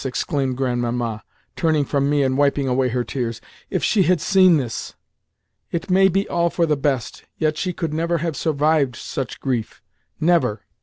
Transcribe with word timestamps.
exclaimed 0.03 0.57
Grandmamma, 0.57 1.23
turning 1.55 1.85
from 1.85 2.09
me 2.09 2.23
and 2.23 2.35
wiping 2.35 2.67
away 2.67 2.89
her 2.89 3.03
tears. 3.03 3.39
"If 3.69 3.83
she 3.83 4.01
had 4.01 4.19
seen 4.19 4.57
this! 4.57 4.95
It 5.69 5.91
may 5.91 6.07
be 6.07 6.27
all 6.27 6.49
for 6.49 6.65
the 6.65 6.75
best, 6.75 7.25
yet 7.37 7.55
she 7.55 7.71
could 7.71 7.93
never 7.93 8.17
have 8.17 8.35
survived 8.35 8.95
such 8.95 9.39
grief—never!" 9.39 10.63